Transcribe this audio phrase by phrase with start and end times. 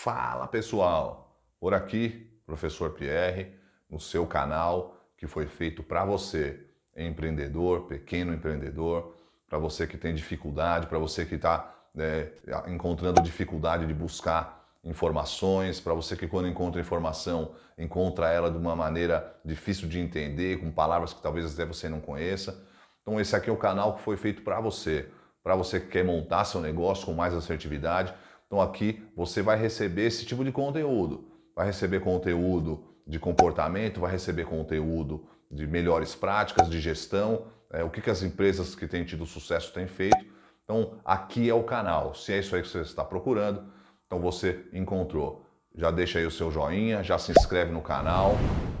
[0.00, 3.52] Fala pessoal, por aqui, professor Pierre,
[3.90, 6.64] no seu canal que foi feito para você,
[6.96, 9.16] empreendedor, pequeno empreendedor,
[9.48, 12.30] para você que tem dificuldade, para você que está é,
[12.68, 18.76] encontrando dificuldade de buscar informações, para você que quando encontra informação, encontra ela de uma
[18.76, 22.64] maneira difícil de entender, com palavras que talvez até você não conheça.
[23.02, 25.08] Então esse aqui é o canal que foi feito para você,
[25.42, 28.14] para você que quer montar seu negócio com mais assertividade.
[28.48, 31.28] Então aqui você vai receber esse tipo de conteúdo.
[31.54, 37.90] Vai receber conteúdo de comportamento, vai receber conteúdo de melhores práticas de gestão, é, o
[37.90, 40.24] que, que as empresas que têm tido sucesso têm feito.
[40.64, 42.14] Então aqui é o canal.
[42.14, 43.64] Se é isso aí que você está procurando,
[44.06, 45.44] então você encontrou.
[45.74, 48.36] Já deixa aí o seu joinha, já se inscreve no canal,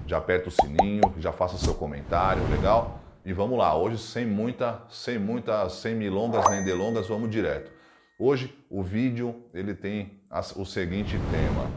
[0.06, 3.00] já aperta o sininho, já faça seu comentário, legal?
[3.24, 7.77] E vamos lá, hoje sem muita, sem muita, sem milongas nem delongas, vamos direto.
[8.20, 10.20] Hoje o vídeo ele tem
[10.56, 11.70] o seguinte tema: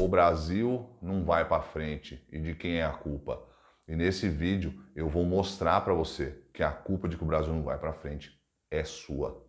[0.00, 3.42] o Brasil não vai para frente e de quem é a culpa?
[3.88, 7.52] E nesse vídeo eu vou mostrar para você que a culpa de que o Brasil
[7.52, 8.30] não vai para frente
[8.70, 9.44] é sua.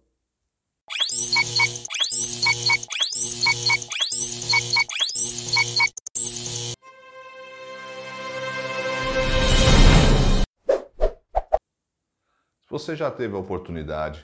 [12.60, 14.20] Se você já teve a oportunidade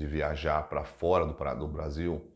[0.00, 2.26] de viajar para fora do Brasil,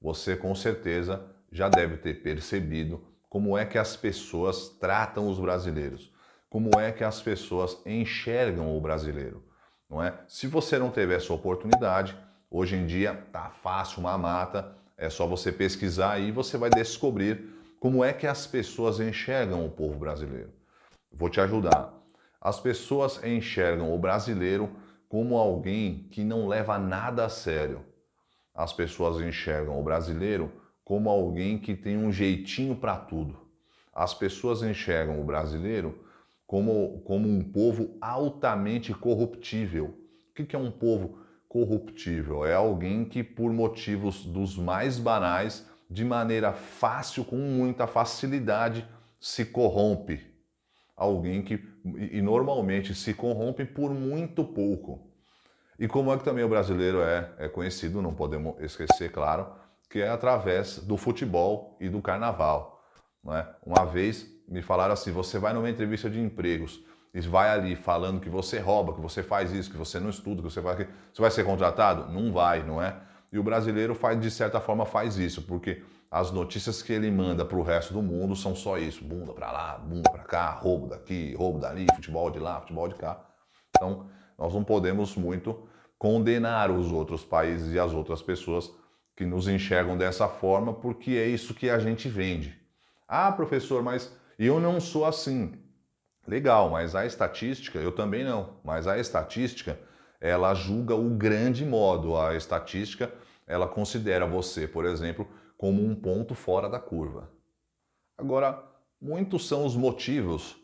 [0.00, 6.12] você com certeza já deve ter percebido como é que as pessoas tratam os brasileiros,
[6.50, 9.44] como é que as pessoas enxergam o brasileiro,
[9.88, 10.18] não é?
[10.26, 12.18] Se você não teve essa oportunidade,
[12.50, 17.52] hoje em dia tá fácil uma mata, é só você pesquisar e você vai descobrir
[17.78, 20.52] como é que as pessoas enxergam o povo brasileiro.
[21.12, 21.94] Vou te ajudar.
[22.40, 24.70] As pessoas enxergam o brasileiro
[25.12, 27.84] como alguém que não leva nada a sério.
[28.54, 30.50] As pessoas enxergam o brasileiro
[30.82, 33.38] como alguém que tem um jeitinho para tudo.
[33.94, 36.02] As pessoas enxergam o brasileiro
[36.46, 39.94] como, como um povo altamente corruptível.
[40.30, 42.46] O que é um povo corruptível?
[42.46, 48.88] É alguém que, por motivos dos mais banais, de maneira fácil, com muita facilidade,
[49.20, 50.32] se corrompe
[50.96, 55.10] alguém que e normalmente se corrompe por muito pouco.
[55.78, 59.46] E como é que também o brasileiro é, é conhecido, não podemos esquecer, claro,
[59.90, 62.82] que é através do futebol e do carnaval.
[63.22, 63.48] Não é?
[63.64, 66.82] Uma vez me falaram assim: você vai numa entrevista de empregos
[67.14, 70.36] e vai ali falando que você rouba, que você faz isso, que você não estuda,
[70.42, 72.10] que você vai, você vai ser contratado?
[72.12, 72.96] Não vai, não é?
[73.32, 77.42] E o brasileiro faz, de certa forma faz isso, porque as notícias que ele manda
[77.42, 80.86] para o resto do mundo são só isso: bunda para lá, bunda para cá, roubo
[80.86, 83.24] daqui, roubo dali, futebol de lá, futebol de cá.
[83.70, 85.66] Então, nós não podemos muito
[85.98, 88.70] condenar os outros países e as outras pessoas
[89.16, 92.60] que nos enxergam dessa forma, porque é isso que a gente vende.
[93.08, 95.54] Ah, professor, mas eu não sou assim.
[96.26, 99.78] Legal, mas a estatística, eu também não, mas a estatística,
[100.20, 102.16] ela julga o grande modo.
[102.16, 103.10] A estatística,
[103.46, 105.26] ela considera você, por exemplo,
[105.62, 107.30] como um ponto fora da curva.
[108.18, 108.68] Agora,
[109.00, 110.56] muitos são os motivos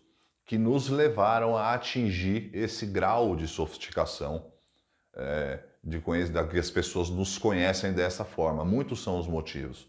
[0.44, 4.50] que nos levaram a atingir esse grau de sofisticação,
[5.14, 6.02] é, de
[6.50, 8.64] que as pessoas nos conhecem dessa forma.
[8.64, 9.88] Muitos são os motivos.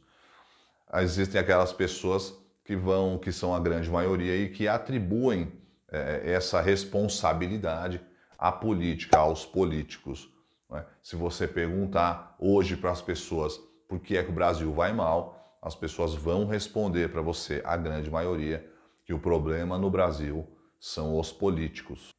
[0.93, 2.31] Existem aquelas pessoas
[2.63, 5.51] que vão, que são a grande maioria e que atribuem
[5.91, 7.99] é, essa responsabilidade
[8.37, 10.29] à política, aos políticos.
[10.71, 10.85] É?
[11.01, 13.59] Se você perguntar hoje para as pessoas
[13.89, 17.75] por que é que o Brasil vai mal, as pessoas vão responder para você, a
[17.75, 18.71] grande maioria,
[19.03, 20.47] que o problema no Brasil
[20.79, 22.09] são os políticos.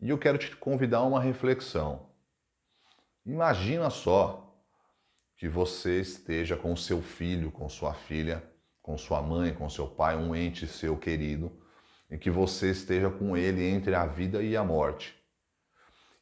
[0.00, 2.08] E eu quero te convidar a uma reflexão.
[3.24, 4.56] Imagina só
[5.36, 8.48] que você esteja com seu filho, com sua filha,
[8.80, 11.60] com sua mãe, com seu pai, um ente seu querido,
[12.08, 15.12] e que você esteja com ele entre a vida e a morte.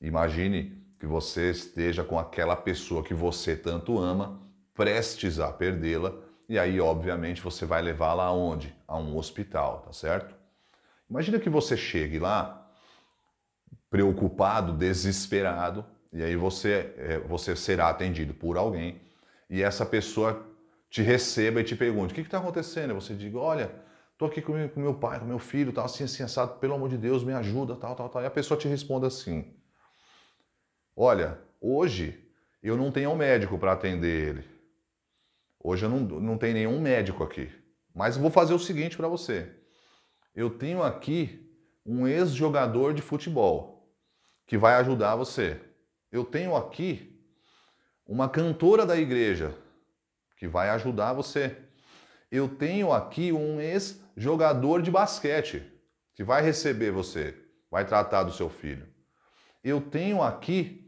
[0.01, 4.41] Imagine que você esteja com aquela pessoa que você tanto ama,
[4.73, 6.15] prestes a perdê-la,
[6.49, 8.75] e aí, obviamente, você vai levá-la aonde?
[8.89, 10.35] A um hospital, tá certo?
[11.09, 12.71] Imagina que você chegue lá,
[13.91, 19.03] preocupado, desesperado, e aí você, é, você será atendido por alguém,
[19.51, 20.47] e essa pessoa
[20.89, 22.93] te receba e te pergunte: o que está acontecendo?
[22.93, 23.71] E você diga: olha,
[24.13, 26.75] estou aqui com meu, com meu pai, com meu filho, tal, assim, assim, assado, pelo
[26.75, 28.23] amor de Deus, me ajuda, tal, tal, tal.
[28.23, 29.55] E a pessoa te responde assim:
[30.97, 32.25] Olha, hoje
[32.63, 34.45] eu não tenho um médico para atender ele.
[35.59, 37.51] Hoje eu não, não tenho nenhum médico aqui.
[37.95, 39.51] Mas vou fazer o seguinte para você.
[40.35, 41.51] Eu tenho aqui
[41.85, 43.89] um ex-jogador de futebol
[44.47, 45.61] que vai ajudar você.
[46.13, 47.21] Eu tenho aqui
[48.07, 49.55] uma cantora da igreja
[50.37, 51.57] que vai ajudar você.
[52.31, 55.63] Eu tenho aqui um ex-jogador de basquete
[56.15, 57.35] que vai receber você,
[57.71, 58.87] vai tratar do seu filho.
[59.63, 60.84] Eu tenho aqui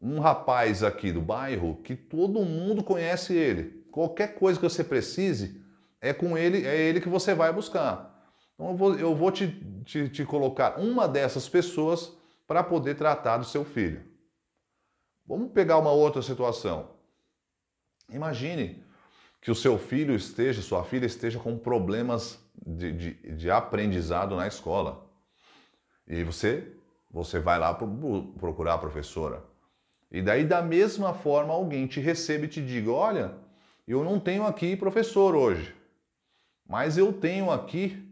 [0.00, 3.84] um rapaz aqui do bairro que todo mundo conhece ele.
[3.90, 5.60] Qualquer coisa que você precise,
[6.00, 8.10] é com ele, é ele que você vai buscar.
[8.54, 9.48] Então eu vou, eu vou te,
[9.84, 12.12] te, te colocar uma dessas pessoas
[12.46, 14.02] para poder tratar do seu filho.
[15.26, 16.90] Vamos pegar uma outra situação.
[18.08, 18.82] Imagine
[19.40, 24.46] que o seu filho esteja, sua filha esteja com problemas de, de, de aprendizado na
[24.46, 25.06] escola.
[26.06, 26.74] E você,
[27.10, 29.49] você vai lá procurar a professora.
[30.10, 33.34] E daí, da mesma forma, alguém te recebe e te diga: Olha,
[33.86, 35.74] eu não tenho aqui professor hoje,
[36.66, 38.06] mas eu tenho aqui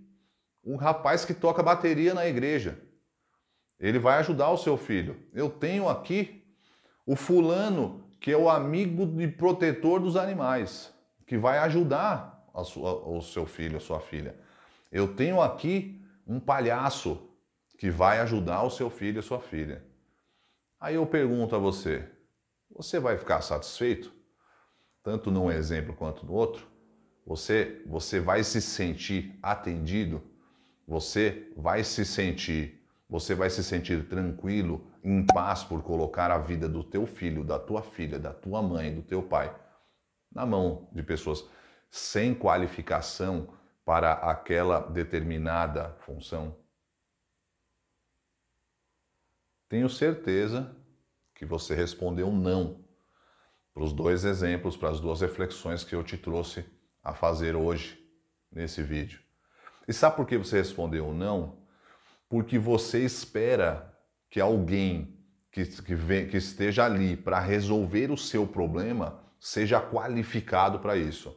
[0.65, 2.79] um rapaz que toca bateria na igreja.
[3.81, 5.17] Ele vai ajudar o seu filho.
[5.33, 6.45] Eu tenho aqui
[7.07, 10.93] o fulano que é o amigo e protetor dos animais,
[11.27, 14.35] que vai ajudar sua, o seu filho, a sua filha.
[14.91, 17.29] Eu tenho aqui um palhaço
[17.79, 19.85] que vai ajudar o seu filho e a sua filha.
[20.81, 22.09] Aí eu pergunto a você:
[22.71, 24.13] você vai ficar satisfeito?
[25.03, 26.67] Tanto num exemplo quanto no outro?
[27.27, 30.23] Você, você vai se sentir atendido?
[30.87, 36.69] Você vai se sentir, você vai se sentir tranquilo, em paz por colocar a vida
[36.69, 39.55] do teu filho, da tua filha, da tua mãe, do teu pai
[40.33, 41.45] na mão de pessoas
[41.91, 43.49] sem qualificação
[43.85, 46.57] para aquela determinada função?
[49.69, 50.75] Tenho certeza
[51.35, 52.85] que você respondeu não
[53.75, 56.65] para os dois exemplos, para as duas reflexões que eu te trouxe
[57.03, 57.99] a fazer hoje
[58.51, 59.21] nesse vídeo.
[59.87, 61.59] E sabe por que você respondeu não?
[62.29, 63.95] Porque você espera
[64.29, 65.17] que alguém
[65.51, 71.35] que, que, vem, que esteja ali para resolver o seu problema seja qualificado para isso.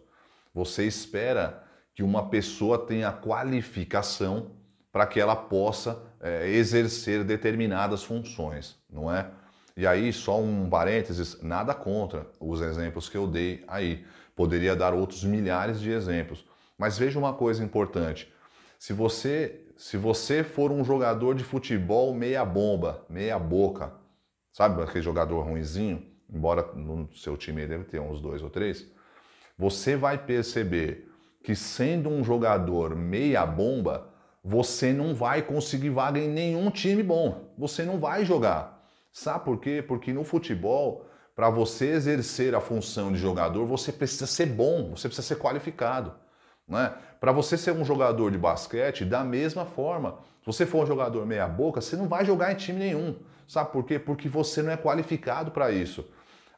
[0.53, 1.63] Você espera
[1.93, 4.55] que uma pessoa tenha qualificação
[4.91, 9.31] para que ela possa é, exercer determinadas funções, não é?
[9.75, 14.05] E aí, só um parênteses, nada contra os exemplos que eu dei aí.
[14.35, 16.45] Poderia dar outros milhares de exemplos.
[16.77, 18.31] Mas veja uma coisa importante.
[18.77, 23.93] Se você, se você for um jogador de futebol meia bomba, meia boca,
[24.51, 28.85] sabe aquele jogador ruinzinho, embora no seu time deve ter uns dois ou três,
[29.57, 31.09] você vai perceber
[31.43, 34.10] que sendo um jogador meia bomba,
[34.43, 37.53] você não vai conseguir vaga em nenhum time bom.
[37.57, 38.83] Você não vai jogar.
[39.11, 39.83] Sabe por quê?
[39.85, 41.05] Porque no futebol,
[41.35, 46.13] para você exercer a função de jogador, você precisa ser bom, você precisa ser qualificado.
[46.67, 46.93] Né?
[47.19, 51.25] Para você ser um jogador de basquete, da mesma forma, se você for um jogador
[51.25, 53.15] meia-boca, você não vai jogar em time nenhum.
[53.47, 53.99] Sabe por quê?
[53.99, 56.05] Porque você não é qualificado para isso.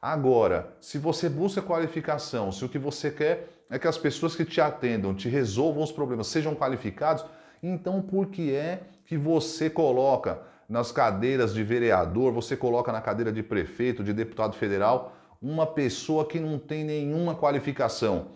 [0.02, 4.46] Agora, se você busca qualificação, se o que você quer é que as pessoas que
[4.46, 7.26] te atendam, te resolvam os problemas, sejam qualificados,
[7.64, 13.32] então por que é que você coloca nas cadeiras de vereador, você coloca na cadeira
[13.32, 18.32] de prefeito, de deputado federal, uma pessoa que não tem nenhuma qualificação?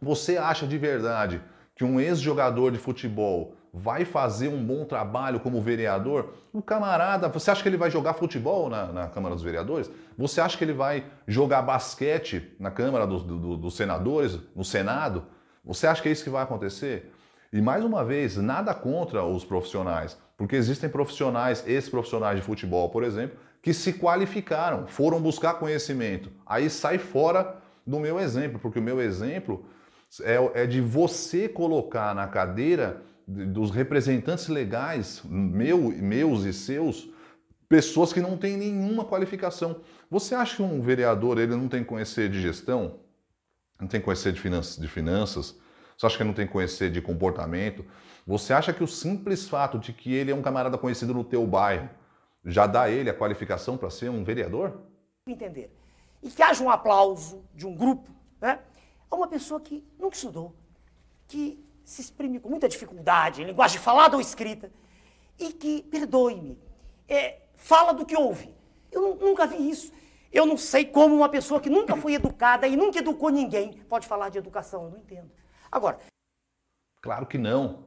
[0.00, 1.40] Você acha de verdade
[1.74, 6.32] que um ex-jogador de futebol vai fazer um bom trabalho como vereador?
[6.52, 9.90] O camarada, você acha que ele vai jogar futebol na, na Câmara dos Vereadores?
[10.16, 15.26] Você acha que ele vai jogar basquete na Câmara dos, do, dos Senadores, no Senado?
[15.62, 17.12] Você acha que é isso que vai acontecer?
[17.52, 23.02] E mais uma vez, nada contra os profissionais, porque existem profissionais, ex-profissionais de futebol, por
[23.04, 26.30] exemplo, que se qualificaram, foram buscar conhecimento.
[26.44, 29.64] Aí sai fora do meu exemplo, porque o meu exemplo
[30.22, 37.08] é, é de você colocar na cadeira dos representantes legais, meu, meus e seus,
[37.68, 39.80] pessoas que não têm nenhuma qualificação.
[40.10, 43.00] Você acha que um vereador ele não tem conhecer de gestão?
[43.80, 45.58] Não tem conhecer de finanças, de finanças?
[45.96, 47.84] Você acha que ele não tem conhecer de comportamento?
[48.26, 51.46] Você acha que o simples fato de que ele é um camarada conhecido no teu
[51.46, 51.88] bairro
[52.44, 54.80] já dá ele a qualificação para ser um vereador?
[55.26, 55.70] Entender.
[56.22, 58.10] E que haja um aplauso de um grupo,
[58.40, 58.60] né?
[59.10, 60.54] a uma pessoa que nunca estudou,
[61.26, 64.70] que se exprime com muita dificuldade em linguagem falada ou escrita,
[65.38, 66.58] e que, perdoe-me,
[67.08, 68.54] é, fala do que ouve.
[68.90, 69.92] Eu nunca vi isso.
[70.32, 74.06] Eu não sei como uma pessoa que nunca foi educada e nunca educou ninguém pode
[74.06, 74.84] falar de educação.
[74.84, 75.30] Eu não entendo.
[75.70, 75.98] Agora.
[77.02, 77.86] Claro que não.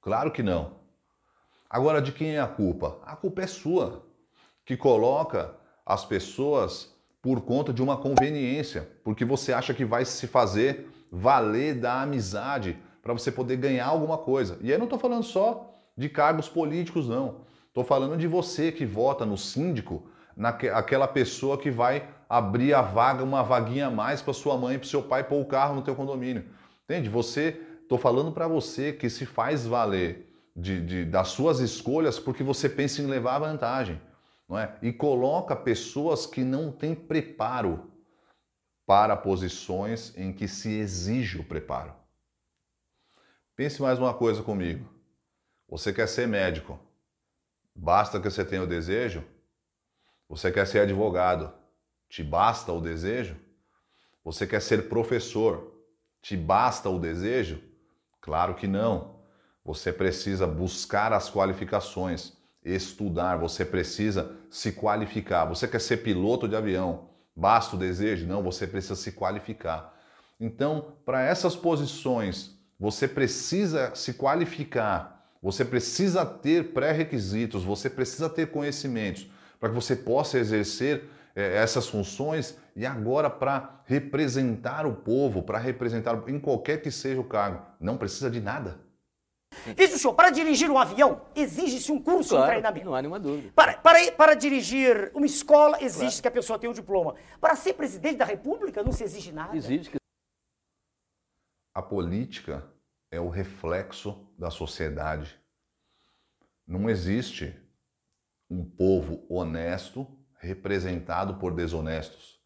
[0.00, 0.76] Claro que não.
[1.68, 2.98] Agora, de quem é a culpa?
[3.04, 4.04] A culpa é sua,
[4.64, 10.26] que coloca as pessoas por conta de uma conveniência, porque você acha que vai se
[10.26, 14.58] fazer valer da amizade para você poder ganhar alguma coisa.
[14.60, 17.40] E aí não estou falando só de cargos políticos, não.
[17.68, 23.22] Estou falando de você que vota no síndico, naquela pessoa que vai abrir a vaga,
[23.24, 25.94] uma vaguinha a mais para sua mãe, para seu pai pôr o carro no teu
[25.94, 26.44] condomínio.
[26.84, 27.08] Entende?
[27.08, 27.52] Você,
[27.88, 32.68] tô falando para você que se faz valer de, de, das suas escolhas porque você
[32.68, 34.00] pensa em levar vantagem,
[34.48, 34.76] não é?
[34.82, 37.90] E coloca pessoas que não têm preparo
[38.86, 41.94] para posições em que se exige o preparo.
[43.56, 44.86] Pense mais uma coisa comigo.
[45.68, 46.78] Você quer ser médico,
[47.74, 49.24] basta que você tenha o desejo?
[50.28, 51.52] Você quer ser advogado,
[52.08, 53.36] te basta o desejo?
[54.22, 55.73] Você quer ser professor,
[56.24, 57.60] te basta o desejo?
[58.18, 59.16] Claro que não.
[59.62, 62.32] Você precisa buscar as qualificações,
[62.64, 65.44] estudar, você precisa se qualificar.
[65.44, 68.26] Você quer ser piloto de avião, basta o desejo?
[68.26, 69.94] Não, você precisa se qualificar.
[70.40, 78.50] Então, para essas posições, você precisa se qualificar, você precisa ter pré-requisitos, você precisa ter
[78.50, 81.04] conhecimentos para que você possa exercer
[81.34, 87.20] é, essas funções e agora para representar o povo, para representar em qualquer que seja
[87.20, 88.80] o cargo, não precisa de nada.
[89.76, 92.86] Veja o senhor, para dirigir um avião, exige-se um curso, claro, um treinamento.
[92.86, 93.52] Não há nenhuma dúvida.
[93.54, 96.22] Para, para, para dirigir uma escola, exige claro.
[96.22, 97.14] que a pessoa tenha um diploma.
[97.40, 99.56] Para ser presidente da República, não se exige nada.
[99.56, 99.96] Exige que.
[101.72, 102.64] A política
[103.10, 105.38] é o reflexo da sociedade.
[106.66, 107.54] Não existe
[108.50, 110.06] um povo honesto
[110.44, 112.38] representado por desonestos.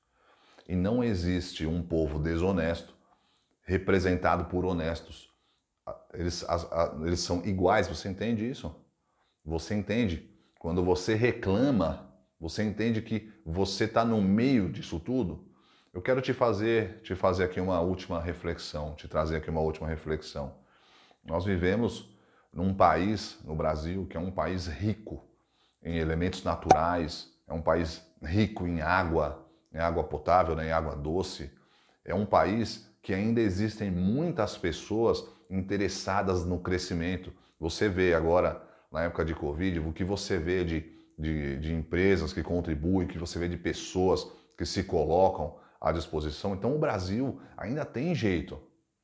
[0.68, 2.94] E não existe um povo desonesto
[3.64, 5.28] representado por honestos.
[6.14, 6.44] Eles,
[7.04, 8.74] eles são iguais, você entende isso?
[9.44, 10.30] Você entende?
[10.58, 15.48] Quando você reclama, você entende que você está no meio disso tudo?
[15.92, 19.88] Eu quero te fazer, te fazer aqui uma última reflexão, te trazer aqui uma última
[19.88, 20.54] reflexão.
[21.24, 22.14] Nós vivemos
[22.52, 25.24] num país, no Brasil, que é um país rico
[25.82, 30.94] em elementos naturais, é um país rico em água, em água potável, né, em água
[30.94, 31.50] doce.
[32.04, 37.32] É um país que ainda existem muitas pessoas interessadas no crescimento.
[37.58, 38.62] Você vê agora,
[38.92, 43.10] na época de Covid, o que você vê de, de, de empresas que contribuem, o
[43.10, 46.54] que você vê de pessoas que se colocam à disposição.
[46.54, 48.60] Então o Brasil ainda tem jeito.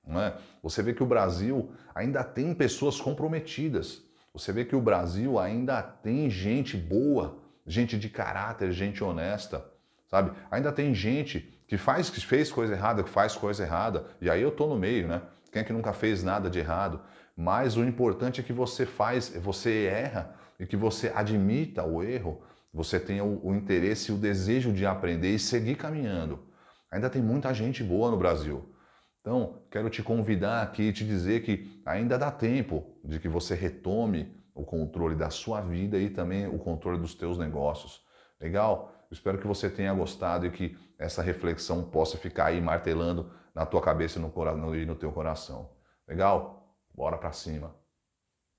[0.06, 0.36] Não é?
[0.62, 4.02] Você vê que o Brasil ainda tem pessoas comprometidas.
[4.34, 9.64] Você vê que o Brasil ainda tem gente boa, gente de caráter, gente honesta,
[10.06, 10.32] sabe?
[10.50, 14.42] Ainda tem gente que faz, que fez coisa errada, que faz coisa errada, e aí
[14.42, 15.22] eu tô no meio, né?
[15.50, 17.00] Quem é que nunca fez nada de errado?
[17.36, 22.42] Mas o importante é que você faz, você erra e que você admita o erro,
[22.72, 26.46] você tenha o, o interesse e o desejo de aprender e seguir caminhando.
[26.90, 28.72] Ainda tem muita gente boa no Brasil.
[29.20, 33.54] Então, quero te convidar aqui e te dizer que ainda dá tempo de que você
[33.54, 38.02] retome o controle da sua vida e também o controle dos teus negócios.
[38.40, 38.92] Legal?
[39.10, 43.80] Espero que você tenha gostado e que essa reflexão possa ficar aí martelando na tua
[43.80, 45.70] cabeça e no, e no teu coração.
[46.06, 46.74] Legal?
[46.94, 47.83] Bora para cima.